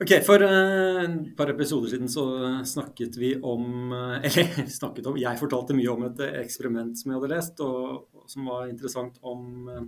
[0.00, 2.24] Ok, For uh, et par episoder siden så
[2.66, 7.20] snakket vi om uh, Eller snakket om Jeg fortalte mye om et eksperiment som jeg
[7.20, 9.84] hadde lest, og, som var interessant om, uh,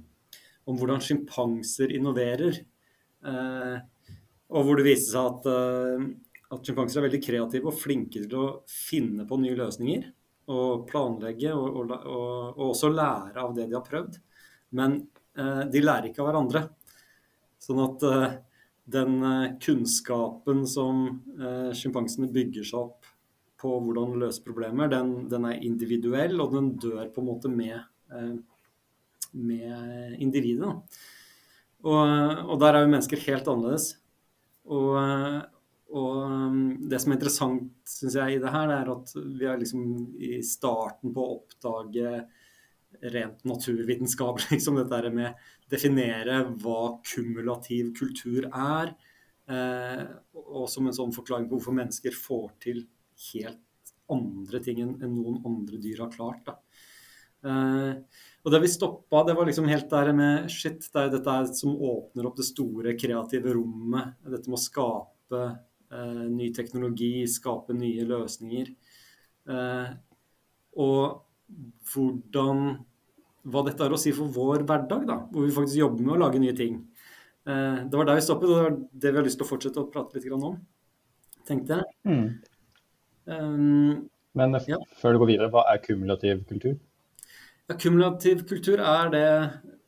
[0.68, 2.62] om hvordan sjimpanser innoverer.
[3.24, 5.46] og hvor det viste seg at,
[6.52, 10.06] at sjimpanser er veldig kreative og flinke til å finne på nye løsninger.
[10.52, 14.18] Og planlegge og, og, og, også lære av det de har prøvd.
[14.76, 14.98] Men
[15.72, 16.66] de lærer ikke av hverandre.
[17.64, 18.04] Sånn at
[18.84, 21.06] den eh, kunnskapen som
[21.40, 23.08] eh, sjimpansene bygger seg opp
[23.60, 27.78] på hvordan løse problemer, den, den, er individuell, og den dør på en måte med,
[28.12, 28.34] eh,
[29.32, 30.74] med individet.
[31.84, 33.90] Og, og, der er jo mennesker helt annerledes.
[34.72, 34.96] Og,
[35.92, 36.54] og
[36.88, 39.82] det som er interessant synes jeg, i det her, det er at vi er liksom
[40.16, 42.22] i starten på å oppdage
[43.00, 48.94] rent naturvitenskapelig, liksom dette med definere hva kumulativ kultur er.
[49.50, 50.04] Eh,
[50.40, 52.84] og som en sånn forklaring på hvorfor mennesker får til
[53.32, 53.60] helt
[54.12, 56.48] andre ting enn noen andre dyr har klart.
[57.44, 57.90] Eh,
[58.44, 61.76] og det vi stoppa, det var liksom helt der med shit, det er dette som
[61.76, 64.16] åpner opp det store kreative rommet.
[64.24, 68.72] Dette med å skape eh, ny teknologi, skape nye løsninger.
[69.48, 69.94] Eh,
[70.80, 71.22] og
[71.92, 72.64] hvordan
[73.44, 76.22] hva dette er å si for vår hverdag, da, hvor vi faktisk jobber med å
[76.22, 76.78] lage nye ting.
[77.44, 79.50] Eh, det var der vi stoppet, og det var det vi har lyst til å
[79.50, 80.56] fortsette å prate litt om,
[81.48, 81.98] tenkte jeg.
[82.08, 82.24] Mm.
[83.24, 84.80] Um, Men ja.
[85.00, 86.78] før du går videre, hva er kumulativ kultur?
[87.68, 89.28] Ja, kumulativ kultur er det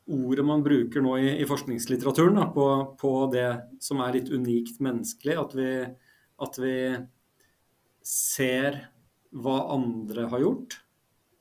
[0.06, 2.66] ordet man bruker nå i, i forskningslitteraturen da, på,
[3.00, 3.48] på, det
[3.82, 5.36] som er litt unikt menneskelig.
[5.42, 5.70] At vi,
[6.46, 6.76] at vi
[8.06, 8.82] ser
[9.36, 10.78] hva andre har gjort,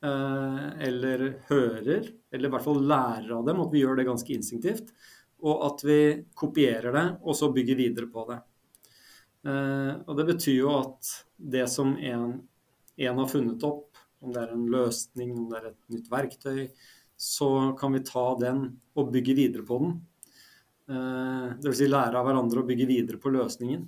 [0.04, 4.92] eller hører, eller i hvert fall lærer av dem, at vi gjør det ganske instinktivt.
[5.46, 6.00] Og at vi
[6.38, 8.38] kopierer det, og så bygger videre på det.
[9.46, 12.40] Eh, og det betyr jo at det som en,
[12.98, 13.92] en har funnet opp,
[14.24, 16.62] om det er en løsning, om det er et nytt verktøy,
[17.16, 18.66] så kan vi ta den
[18.98, 19.98] og bygge videre på den.
[20.90, 21.78] Eh, Dvs.
[21.78, 23.86] Si lære av hverandre og bygge videre på løsningen.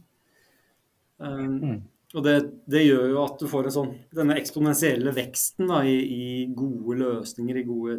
[2.16, 2.36] Og det,
[2.72, 6.96] det, gjør jo at du får en sånn, denne eksponentielle veksten da, i, i, gode
[7.02, 7.98] løsninger, i gode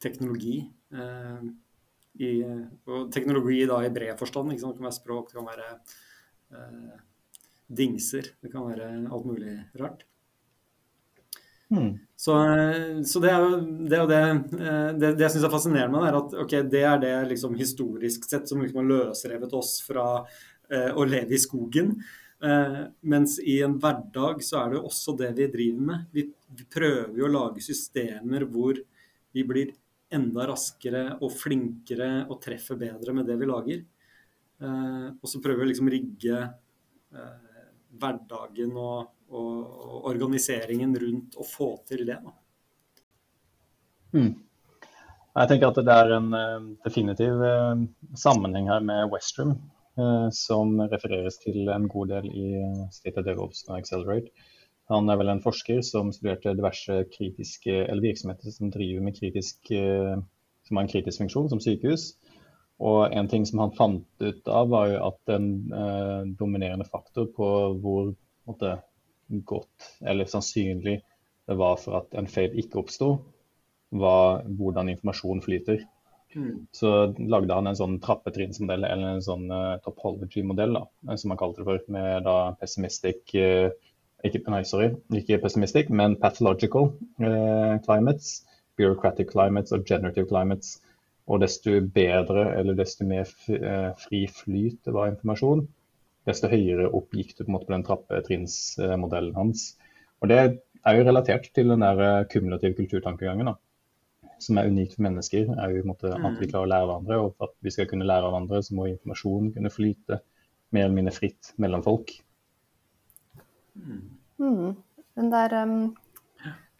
[0.00, 0.62] teknologi.
[0.94, 1.48] Eh,
[2.24, 2.30] i,
[2.88, 4.54] og teknologi da i bred forstand.
[4.54, 5.68] Det kan være språk, det kan være
[6.56, 7.00] eh,
[7.68, 10.06] dingser, det kan være alt mulig rart.
[11.68, 11.98] Mm.
[12.16, 12.32] Så,
[13.04, 14.20] så, det er jo det, det,
[14.56, 18.24] eh, det, det jeg syns er fascinerende, er at okay, det er det liksom, historisk
[18.28, 20.06] sett som liksom har løsrevet oss fra
[20.72, 21.92] eh, å leve i skogen.
[22.42, 26.06] Eh, mens i en hverdag så er det også det vi driver med.
[26.14, 26.28] Vi,
[26.70, 28.78] prøver jo å lage systemer hvor
[29.34, 29.74] vi blir
[30.14, 33.84] enda raskere og flinkere og treffer bedre med det vi lager.
[34.62, 37.62] Eh, og så prøver vi liksom å rigge eh,
[37.98, 39.56] hverdagen og, og,
[40.12, 42.20] organiseringen rundt å få til det.
[44.14, 44.30] Mm.
[45.38, 46.30] Jeg tenker at det er en
[46.82, 47.42] definitiv
[48.18, 49.52] sammenheng her med Westrum.
[49.98, 52.48] Eh, som refereres til en god del i
[52.94, 54.30] State of DevOps og Accelerate.
[54.92, 59.72] Han er vel en forsker som studerte diverse kritiske, eller virksomheter som driver med kritisk,
[59.74, 60.14] eh,
[60.68, 62.12] som har en kritisk funksjon, som sykehus.
[62.78, 67.26] Og en ting som han fant ut av, var jo at en eh, dominerende faktor
[67.34, 67.50] på
[67.82, 68.14] hvor
[68.46, 68.78] måtte,
[69.28, 70.94] godt eller sannsynlig
[71.48, 73.10] det var for at en feil ikke oppsto,
[73.92, 75.82] var hvordan informasjon flyter.
[76.34, 76.66] Mm.
[76.72, 81.62] Så lagde han en sånn trappetrinnsmodell, eller en sånn uh, topology-modell, da, som han kalte
[81.62, 83.70] det for, med da pessimistic uh,
[84.26, 86.90] ikke, Nei, sorry, ikke pessimistic, men pathological
[87.22, 88.42] uh, climates,
[88.78, 90.78] bureaucratic climates og generative climates.
[91.28, 95.66] Og desto bedre eller desto mer fri flyt det var informasjon,
[96.24, 99.66] desto høyere opp gikk du på på den trappetrinnsmodellen hans.
[100.24, 103.52] Og det er jo relatert til den der kumulative kulturtankegangen.
[103.52, 103.58] da
[104.42, 106.50] som er unikt for mennesker, er jo måte, at vi mm.
[106.52, 107.20] klarer å lære av hverandre.
[107.22, 110.20] Og for at vi skal kunne lære av hverandre, så må informasjon kunne flyte
[110.74, 112.12] mer eller mindre fritt mellom folk.
[114.38, 114.76] Mm.
[115.18, 115.76] Den der um,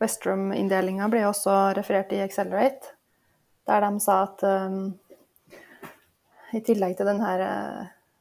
[0.03, 2.95] Westrom-inndelinga ble også referert i Accelerate,
[3.69, 4.93] der de sa at um,
[6.55, 7.43] i tillegg til den her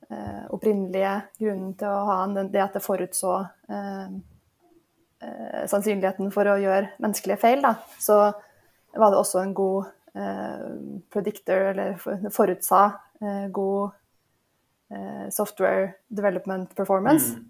[0.09, 4.09] uh, opprinnelige grunnen til å ha den, det at det forutså uh,
[5.21, 8.19] uh, sannsynligheten for å gjøre menneskelige feil, da, så
[8.95, 10.63] var det også en god eh,
[11.13, 12.81] predictor, eller forutsa
[13.21, 13.89] eh, god
[14.91, 17.35] eh, software development performance.
[17.35, 17.45] Mm.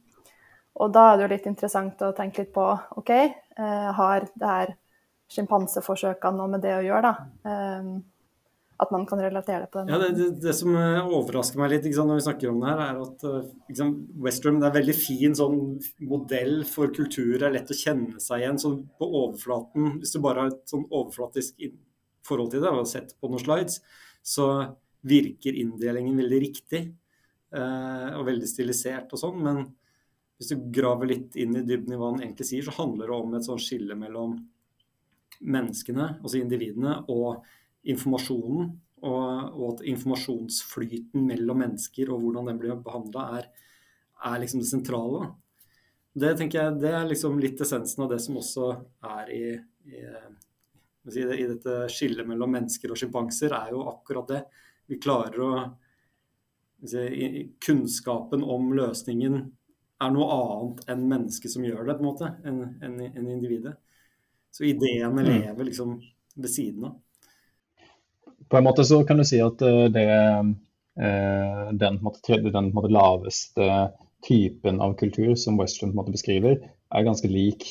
[0.78, 2.66] Og da er det jo litt interessant å tenke litt på
[3.00, 4.76] OK, eh, har det her
[5.34, 7.52] sjimpanseforsøkene noe med det å gjøre, da?
[8.78, 9.90] Eh, at man kan relatere det på den.
[9.92, 12.72] Ja, det, det, det, som eh, overrasker meg litt sant, når vi snakker om det
[12.72, 13.26] her, er at
[13.72, 13.94] liksom,
[14.26, 15.62] Westrum er en veldig fin sånn,
[16.10, 17.38] modell for kultur.
[17.38, 19.98] Det er lett å kjenne seg igjen sånn, på overflaten.
[20.02, 21.68] Hvis du bare har et sånn overflatisk
[22.28, 23.82] forhold til det og har sett på noen slides,
[24.26, 24.48] så
[25.08, 26.82] virker inndelingen veldig riktig
[27.56, 29.40] eh, og veldig stilisert og sånn.
[29.44, 29.62] Men
[30.38, 33.18] hvis du graver litt inn i dybden i hva den egentlig sier, så handler det
[33.18, 34.38] om et sånn skille mellom
[35.38, 37.46] menneskene, altså individene, og
[37.94, 38.70] informasjonen,
[39.06, 43.50] og, og, at informasjonsflyten mellom mennesker og hvordan den blir behandla, er,
[44.26, 45.28] er, liksom det sentrale.
[46.18, 48.72] Det tenker jeg, det er liksom litt essensen av det som også
[49.06, 49.44] er i,
[49.94, 50.02] i,
[51.14, 54.42] i dette skillet mellom mennesker og sjimpanser, er jo akkurat det.
[54.88, 55.52] Vi klarer å
[56.78, 59.38] Kunnskapen om løsningen
[59.98, 63.74] er noe annet enn mennesket som gjør det, på en måte, enn en, en individet.
[64.54, 65.26] Så ideene mm.
[65.26, 65.96] lever liksom
[66.38, 67.00] ved siden av
[68.50, 70.06] på en måte så kan du si at eh, det,
[71.00, 73.72] eh, den, måte, den måte, laveste
[74.28, 76.60] typen av kultur som Western måte, beskriver,
[76.90, 77.68] er ganske lik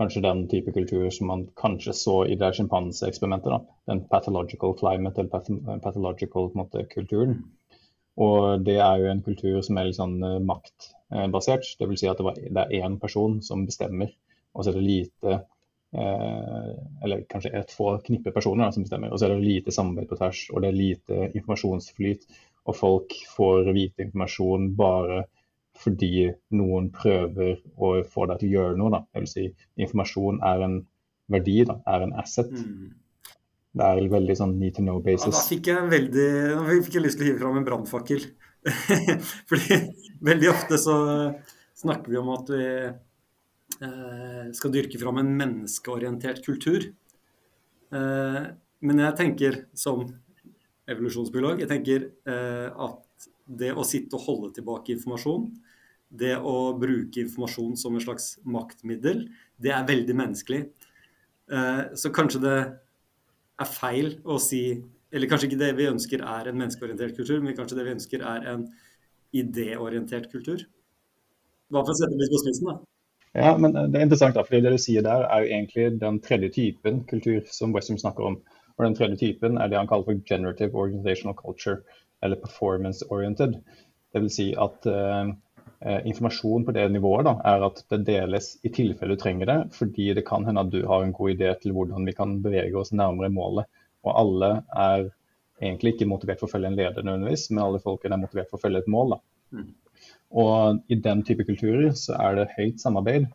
[0.00, 3.66] kanskje den type kultur som man kanskje så i det sjimpanseeksperimentet.
[3.90, 7.42] Den pathological climate, eller pathological måte, kulturen.
[8.20, 11.74] Og det er jo en kultur som er litt sånn eh, maktbasert.
[11.80, 12.02] Dvs.
[12.02, 14.12] Si at det, var, det er én person som bestemmer,
[14.54, 15.40] og så er det lite
[15.92, 19.10] eller kanskje et få knippe personer da, som bestemmer.
[19.10, 22.26] Og så er det lite samarbeid på tvers, og det er lite informasjonsflyt.
[22.70, 25.24] Og folk får vite informasjon bare
[25.80, 26.28] fordi
[26.58, 28.92] noen prøver å få deg til å gjøre noe.
[28.94, 29.02] Da.
[29.16, 29.46] Jeg vil si,
[29.80, 30.80] informasjon er en
[31.30, 32.52] verdi, da, er en asset.
[32.52, 32.90] Mm.
[33.80, 35.30] Det er veldig sånn need to know basis.
[35.30, 38.26] Ja, da fikk jeg veldig, da fikk jeg lyst til å hive fram en brannfakkel.
[39.50, 39.78] fordi
[40.26, 40.96] veldig ofte så
[41.80, 42.94] snakker vi om at vi Eh,
[43.80, 46.84] skal dyrke fram en menneskeorientert kultur.
[47.94, 48.42] Eh,
[48.80, 50.04] men jeg tenker som
[50.90, 55.48] evolusjonsbiolog jeg tenker eh, at det å sitte og holde tilbake informasjon,
[56.10, 59.24] det å bruke informasjon som en slags maktmiddel,
[59.58, 60.60] det er veldig menneskelig.
[61.98, 62.58] Så kanskje det
[63.60, 64.62] er feil å si
[65.10, 68.22] Eller kanskje ikke det vi ønsker er en menneskeorientert kultur, men kanskje det vi ønsker
[68.22, 68.60] er en
[69.34, 70.62] idéorientert kultur.
[71.70, 72.89] Hva for å sette litt på spissen, da?
[73.32, 76.18] Ja, men Det er interessant, da, fordi det du sier der er jo egentlig den
[76.24, 78.40] tredje typen kultur som Westham snakker om.
[78.78, 81.78] Og Den tredje typen er det han kaller for generative organizational culture,
[82.22, 83.60] eller performance oriented.
[84.12, 85.30] Det vil si at uh,
[86.04, 90.10] informasjon på det nivået da, er at det deles i tilfelle du trenger det, fordi
[90.16, 92.92] det kan hende at du har en god idé til hvordan vi kan bevege oss
[92.92, 93.70] nærmere målet.
[94.04, 95.06] Og alle er
[95.62, 98.58] egentlig ikke motivert for å følge en leder nødvendigvis, men alle folkene er motivert for
[98.58, 99.14] å følge et mål.
[99.14, 99.20] da.
[100.30, 100.38] Mm.
[100.42, 103.28] Og i den type kulturer så er det høyt samarbeid.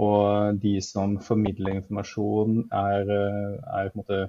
[0.00, 4.20] Og de som formidler informasjon, er, er, måte,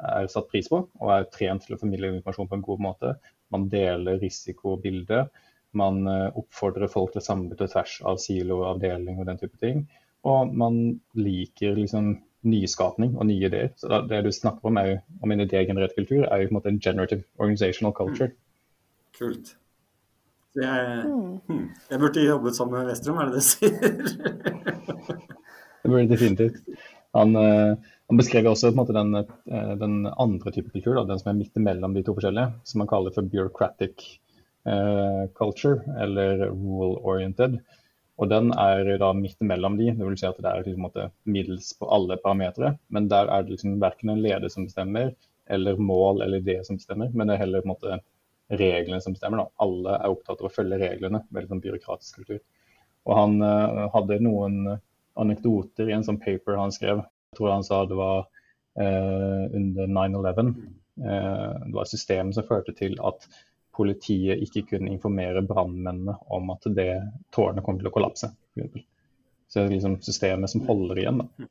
[0.00, 3.14] er, satt pris på og er trent til å formidle informasjon på en god måte.
[3.52, 5.30] Man deler risikobildet.
[5.76, 9.60] Man eh, oppfordrer folk til å samarbeide tvers av silo og avdeling og den type
[9.62, 9.84] ting.
[10.26, 10.80] Og man
[11.14, 12.16] liker liksom
[12.50, 13.70] nyskapning og nye ideer.
[13.78, 16.72] Så det du snakker om, er, om en idégenerert kultur, er jo på en måte
[16.72, 18.32] en generative organizational culture.
[19.18, 19.54] Kult.
[20.58, 21.34] Jeg, mm.
[21.46, 23.74] hmm, jeg burde jobbet sammen med Westrum, er det det du sier?
[25.82, 26.58] det burde definitivt.
[27.14, 27.76] Han, eh,
[28.10, 31.58] han beskrev også måte, den, eh, den, andre type kultur, da, den som er midt
[31.58, 34.18] imellom de to forskjellige, som han kaller for bureaucratic
[34.66, 37.60] uh, culture, eller rule-oriented.
[38.20, 41.08] Og den er da midt imellom de, det vil si at det er liksom, måte,
[41.24, 42.74] middels på alle parametere.
[42.92, 45.14] Men der er det liksom verken en leder som bestemmer,
[45.50, 48.00] eller mål eller idé som bestemmer, men det er heller på en måte
[48.50, 49.42] reglene som bestemmer.
[49.42, 49.50] Da.
[49.64, 51.22] Alle er opptatt av å følge reglene.
[51.30, 52.40] Veldig sånn byråkratisk kultur.
[53.08, 54.74] Og han uh, hadde noen
[55.20, 57.04] anekdoter i en sånn paper han skrev.
[57.30, 60.50] Jeg tror han sa det var uh, under 9-11.
[61.00, 63.24] Uh, eh, det var et system som førte til at
[63.76, 66.90] politiet ikke kunne informere brannmennene om at det
[67.32, 68.28] tårnet kom til å kollapse.
[68.58, 71.22] Så det er liksom systemet som holder igjen.
[71.22, 71.48] Da.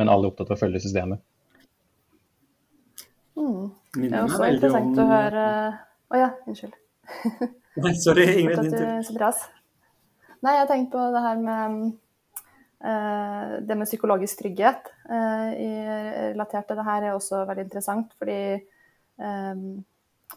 [0.00, 1.22] Men alle er opptatt av å følge systemet.
[3.38, 3.70] Mm.
[3.94, 5.02] Det er også interessant om...
[5.04, 6.74] å høre Å oh, ja, unnskyld.
[7.84, 8.74] Nei, sorry, Ingrid.
[10.44, 11.78] Nei, jeg har tenkt på det her med
[12.84, 15.70] uh, det med psykologisk trygghet uh, i,
[16.34, 18.12] relatert til det her er også veldig interessant.
[18.20, 18.38] Fordi
[19.16, 19.82] um,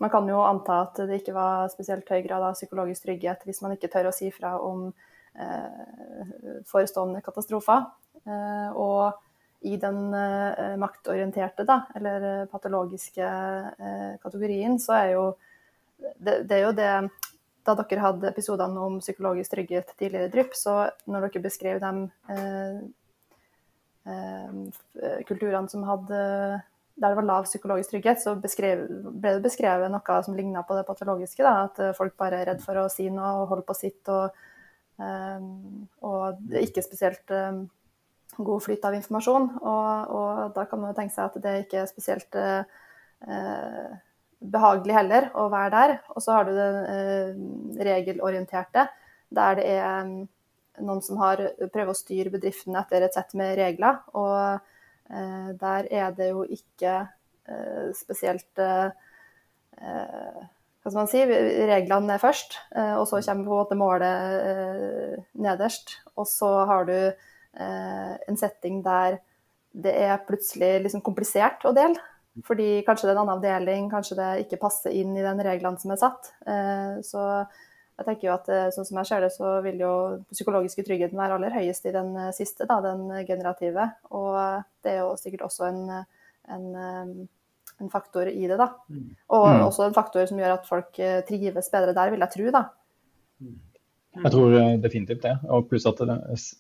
[0.02, 3.62] man kan jo anta at det ikke var spesielt høy grad av psykologisk trygghet hvis
[3.66, 7.90] man ikke tør å si fra om uh, forestående katastrofer.
[8.28, 9.27] og
[9.68, 15.24] i den uh, maktorienterte, da, eller eh, patologiske uh, kategorien, så er jo
[15.98, 16.92] det, det, er jo det
[17.66, 20.76] Da dere hadde episodene om psykologisk trygghet tidligere i Drypp, så
[21.10, 21.92] når dere beskrev de
[22.32, 22.80] uh,
[25.28, 26.20] kulturene som hadde
[26.98, 28.88] der det var lav psykologisk trygghet, så beskrev,
[29.22, 31.44] ble det beskrevet noe som ligna på det patologiske.
[31.46, 34.02] Da, at folk bare er redd for å si noe og holde på sitt.
[34.10, 34.34] Og,
[34.98, 37.36] um, og ikke spesielt
[38.38, 39.50] god flyt av informasjon.
[39.62, 43.98] Og, og, da kan man jo tenke seg at det ikke er spesielt eh,
[44.38, 45.96] behagelig heller å være der.
[46.16, 47.46] Og så har du det eh,
[47.90, 48.88] regelorienterte,
[49.34, 50.28] der det er um,
[50.84, 51.42] noen som har
[51.72, 54.02] prøver å styre bedriften etter et sett med regler.
[54.18, 54.60] Og
[55.10, 57.00] eh, der er det jo ikke
[57.50, 58.92] eh, spesielt eh,
[59.82, 60.46] eh
[60.88, 61.22] Hva skal man si?
[61.68, 65.98] Reglene er først, og så kommer på en måte målet nederst.
[66.16, 66.94] Og så har du
[67.58, 69.18] en setting der
[69.78, 71.98] det er plutselig liksom komplisert å dele.
[72.46, 75.82] Fordi kanskje det er en annen avdeling, kanskje det ikke passer inn i den reglene
[75.82, 76.30] som er satt.
[77.06, 77.24] Så
[77.98, 79.94] jeg tenker jo at eh, sånn som jeg ser det, så vil jo
[80.30, 83.88] psykologiske tryggheten være aller høyest i den eh, siste, da, den generative.
[84.14, 84.38] Og
[84.86, 85.80] det er jo sikkert også en,
[86.54, 87.16] en, eh,
[87.82, 88.70] en faktor i det, da.
[88.94, 89.08] Mm.
[89.34, 89.64] Og mm.
[89.66, 92.64] også en faktor som gjør at folk trives bedre der, vil jeg tro, da.
[94.18, 95.36] Jeg tror definitivt det.
[95.54, 96.18] Og pluss at det,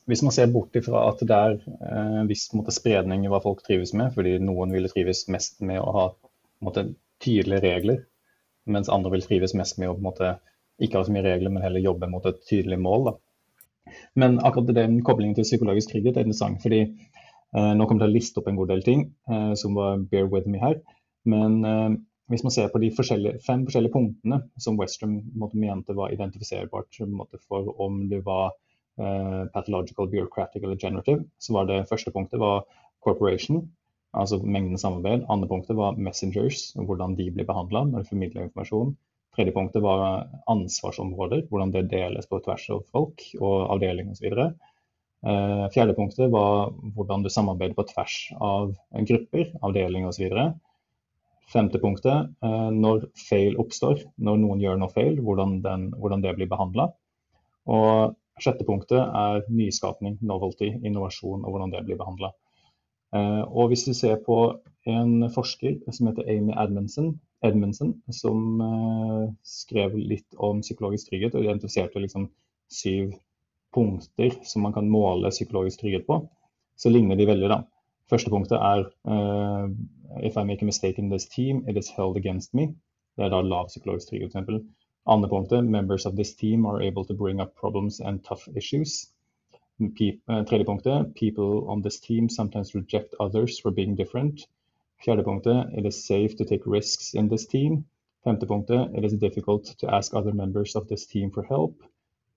[0.09, 3.63] hvis man ser bort ifra at det er eh, viss måte, spredning i hva folk
[3.65, 6.05] trives med, fordi noen ville trives mest med å ha
[6.65, 6.89] måte,
[7.23, 8.03] tydelige regler,
[8.69, 10.35] mens andre vil trives mest med å måte,
[10.77, 13.07] ikke ha så mye regler, men heller jobbe mot et tydelig mål.
[13.07, 13.15] Da.
[14.21, 16.61] Men akkurat den koblingen til psykologisk trygghet er interessant.
[16.61, 19.77] fordi eh, Nå kommer jeg til å liste opp en god del ting eh, som
[19.77, 20.77] var bear with me her.
[21.25, 21.89] Men eh,
[22.31, 26.99] hvis man ser på de forskjellige, fem forskjellige punktene som Westrum måtte, mente var identifiserbart
[27.07, 28.51] måtte, for om det var
[28.99, 32.65] uh, pathological, bureaucratic eller generative, så var det første punktet var
[33.05, 33.63] corporation,
[34.11, 35.23] altså mengden samarbeid.
[35.31, 38.95] Andre punktet var messengers, hvordan de blir behandla når de formidler informasjon.
[39.37, 44.25] Tredje punktet var ansvarsområder, hvordan det deles på tvers av folk og avdeling osv.
[45.27, 48.73] Eh, fjerde punktet var hvordan du samarbeider på tvers av
[49.11, 50.25] grupper, avdeling osv.
[51.47, 56.35] Femte punktet, eh, når feil oppstår, når noen gjør noe feil, hvordan, den, hvordan det
[56.35, 56.89] blir behandla.
[57.71, 62.33] Og sjette punktet er nyskapning, novelty, innovasjon og hvordan det blir behandla.
[63.15, 69.27] Eh, og hvis du ser på en forsker som heter Amy Edmundsen, Edmundsen, som uh,
[69.45, 72.29] skrev litt om psykologisk trygghet og identifiserte liksom
[72.73, 73.11] syv
[73.75, 76.21] punkter som man kan måle psykologisk trygghet på,
[76.77, 77.49] så ligner de veldig.
[77.51, 77.59] da.
[78.09, 79.69] Første punktet er uh,
[80.23, 82.67] If I make a mistake in this team, it is held against me.
[83.17, 84.63] Det er da lav psykologisk trygghet, f.eks.
[85.07, 89.11] Andre punktet, members of this team are able to bring up problems and tough issues.
[89.97, 94.47] Pe uh, tredje punktet, people on this team sometimes reject others for being different.
[95.03, 97.85] Fjerde punktet, it is safe to take risks in this team.
[98.25, 101.83] Femte punktet, it is difficult to ask other members of this team for help.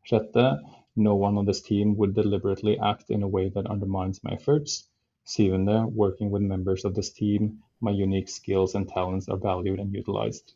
[0.05, 0.59] Sjette,
[0.97, 4.89] no one on this team would deliberately act in a way that undermines my efforts.
[5.27, 9.95] Syvende, working with members of this team, my unique skills and talents are valued and
[9.95, 10.55] utilized.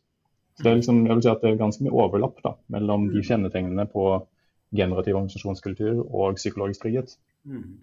[0.57, 3.09] Så det er, liksom, jeg vil si at det er ganske mye overlapp da, mellom
[3.11, 4.05] de kjennetegnene på
[4.75, 7.17] generativ organisasjonskultur og psykologisk trygghet.
[7.43, 7.81] Mm.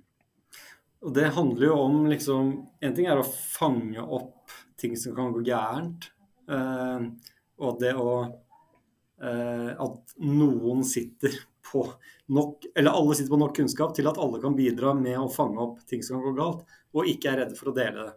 [1.02, 5.32] Og det handler jo om liksom En ting er å fange opp ting som kan
[5.34, 6.08] gå gærent.
[6.50, 7.04] Eh,
[7.62, 8.12] og det å
[9.22, 11.36] eh, At noen sitter
[11.70, 11.86] på
[12.32, 15.60] nok Eller alle sitter på nok kunnskap til at alle kan bidra med å fange
[15.62, 16.62] opp ting som kan gå galt,
[16.96, 18.14] og ikke er redde for å dele det.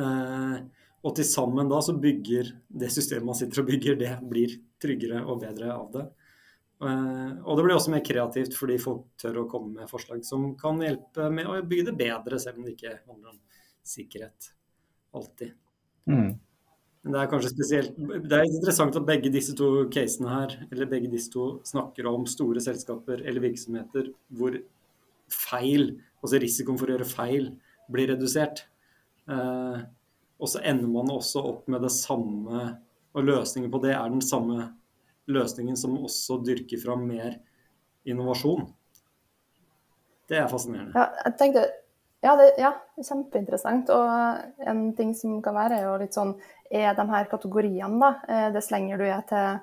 [0.00, 0.56] Eh,
[1.00, 5.22] og til sammen da så bygger det systemet man sitter og bygger, det blir tryggere
[5.24, 6.04] og bedre av det.
[6.84, 10.52] Eh, og det blir også mer kreativt fordi folk tør å komme med forslag som
[10.60, 13.40] kan hjelpe med å bygge det bedre, selv om det ikke handler om
[13.86, 14.52] sikkerhet
[15.16, 15.56] alltid.
[16.10, 16.32] Mm.
[17.00, 20.90] Men det er kanskje spesielt Det er interessant at begge disse to casene her, eller
[20.90, 24.58] begge disse to snakker om store selskaper eller virksomheter hvor
[25.30, 27.48] feil, altså risikoen for å gjøre feil,
[27.90, 28.64] blir redusert.
[29.30, 29.78] Eh,
[30.40, 32.64] og så ender man også opp med det samme,
[33.14, 34.68] og løsningen på det er den samme
[35.30, 37.38] løsningen som også dyrker fram mer
[38.08, 38.66] innovasjon.
[40.30, 40.94] Det er fascinerende.
[40.94, 41.64] Ja, jeg tenkte,
[42.20, 43.90] ja, det, ja, kjempeinteressant.
[43.94, 46.34] Og en ting som kan være, er jo litt sånn
[46.70, 49.56] Er de her kategoriene, da, det dess lenger du er til,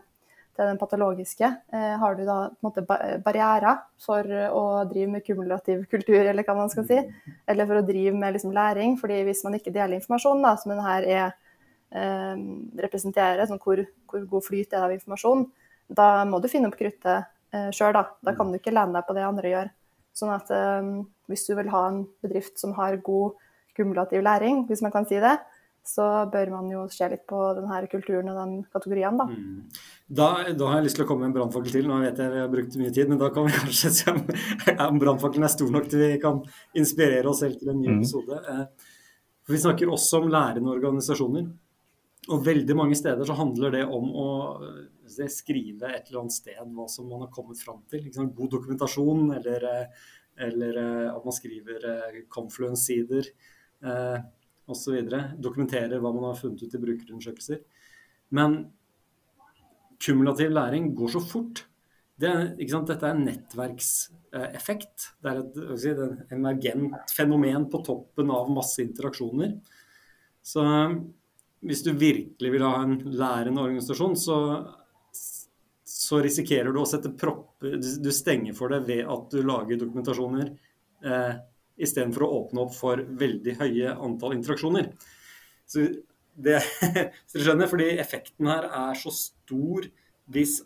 [0.57, 2.83] til den patologiske, eh, har du da på en måte
[3.23, 6.99] barrierer for å drive med kumulativ kultur, eller hva man skal si?
[7.47, 8.97] Eller for å drive med liksom læring?
[8.99, 11.25] fordi hvis man ikke deler informasjon, da, som den her er
[11.95, 12.35] eh,
[12.83, 15.47] representerer, sånn hvor, hvor, god flyt er det av informasjon,
[15.87, 17.93] da må du finne opp kruttet eh, sjøl.
[17.95, 18.03] Da.
[18.19, 19.71] da kan du ikke lene deg på det andre gjør.
[20.17, 20.91] Sånn at eh,
[21.31, 23.38] hvis du vil ha en bedrift som har god
[23.77, 25.38] kumulativ læring, hvis man kan si det,
[25.88, 29.27] så bør man jo se litt på denne kulturen og den kategorien, da.
[29.29, 29.86] Mm.
[30.07, 31.88] Da, da, har jeg lyst til å komme med en brannfakkel til.
[31.88, 34.19] Nå vet jeg vi har brukt mye tid, men da kan vi kanskje se om,
[34.89, 36.41] om brannfakkelen er stor nok til vi kan
[36.79, 38.01] inspirere oss selv til en ny mm.
[38.01, 38.41] episode.
[38.43, 38.91] Mm.
[39.48, 41.48] Vi snakker også om lærende organisasjoner.
[42.27, 44.29] Og veldig mange steder så handler det om å
[45.31, 48.03] skrive et eller annet sted hva som man har kommet fram til.
[48.10, 49.63] Liksom, god dokumentasjon, eller,
[50.38, 50.79] eller
[51.10, 51.86] at man skriver
[52.34, 53.29] Confluence-sider
[53.84, 54.17] eh,
[54.67, 54.98] osv.
[55.41, 57.63] Dokumenterer hva man har funnet ut i brukerundersøkelser.
[58.38, 58.60] Men
[60.03, 61.65] kumulativ læring går så fort.
[62.17, 65.12] Det Dette er nettverkseffekt.
[65.22, 69.53] Det er et, si, et emergent fenomen på toppen av masse interaksjoner.
[70.41, 70.63] Så
[71.62, 74.38] hvis du virkelig vil ha en lærende organisasjon, så,
[76.07, 80.51] så risikerer du å sette propper Du stenger for det ved at du lager dokumentasjoner
[81.03, 81.33] eh,
[81.77, 84.89] istedenfor å åpne opp for veldig høye antall interaksjoner.
[85.67, 85.83] Så
[86.37, 86.61] det,
[87.29, 89.89] så skjønner, fordi effekten her er så stor
[90.31, 90.59] hvis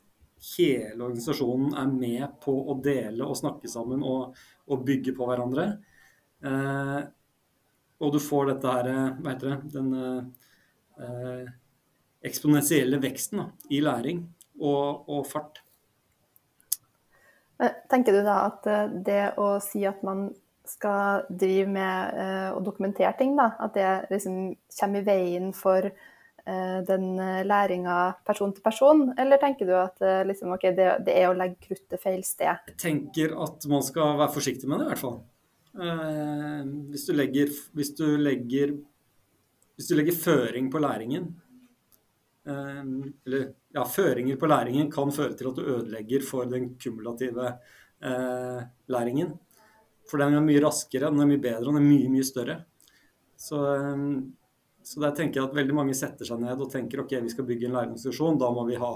[0.57, 4.38] hele organisasjonen er med på å dele og snakke sammen og,
[4.69, 5.67] og bygge på hverandre.
[6.45, 7.00] Eh,
[8.01, 9.89] og du får dette her, eh, hva heter det, den
[11.01, 11.50] eh,
[12.29, 14.24] eksponentielle veksten da, i læring
[14.62, 15.63] og, og, fart.
[17.91, 20.30] Tenker du da at eh, det å si at man
[20.72, 25.89] skal drive med eh, å dokumentere ting, da, at det liksom kommer i veien for
[26.46, 30.88] Eh, den eh, læringa person til person, eller tenker du at eh, liksom, okay, det,
[31.06, 32.63] det, er å legge kruttet feil sted?
[32.72, 35.20] Jeg tenker at man skal være forsiktig med det, i hvert fall.
[36.91, 38.74] hvis, du legger, hvis, du legger,
[39.77, 41.30] hvis du legger føring på læringen
[42.44, 47.56] Eller ja, føringer på læringen kan føre til at du ødelegger for den kumulative
[48.92, 49.34] læringen.
[50.10, 52.56] For den er mye raskere, den er mye bedre, den er mye, mye større.
[53.40, 53.60] Så
[54.84, 57.46] så der tenker jeg at veldig mange setter seg ned og tenker ok, vi skal
[57.48, 58.92] bygge en læringsinstitusjon, da må vi ha,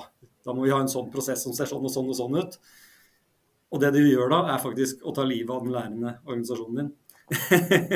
[0.50, 2.58] må vi ha en sånn prosess som ser sånn og sånn og sånn ut.
[3.74, 6.90] Og det du gjør da, er faktisk å ta livet av den lærende organisasjonen din.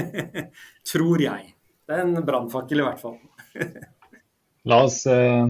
[0.92, 1.54] Tror jeg.
[1.90, 3.18] Det er en brannfakkel i hvert fall.
[4.70, 5.50] La oss uh,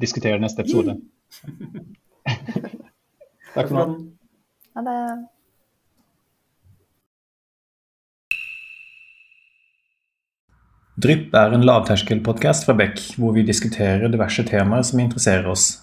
[0.00, 0.98] diskutere neste episode.
[3.54, 3.84] Takk for nå.
[4.76, 5.00] Ha det.
[10.98, 15.76] Drypp er en lavterskelpodkast fra Beck, hvor vi diskuterer diverse temaer som interesserer oss.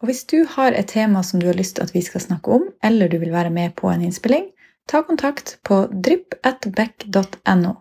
[0.00, 2.54] Og Hvis du har et tema som du har lyst til at vi skal snakke
[2.56, 4.46] om, eller du vil være med på en innspilling,
[4.88, 7.74] ta kontakt på drypp.beck.no.